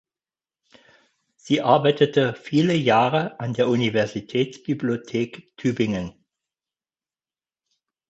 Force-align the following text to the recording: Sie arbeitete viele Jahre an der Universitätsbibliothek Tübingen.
Sie 1.35 1.61
arbeitete 1.61 2.33
viele 2.33 2.73
Jahre 2.73 3.39
an 3.39 3.53
der 3.53 3.67
Universitätsbibliothek 3.67 5.55
Tübingen. 5.57 6.15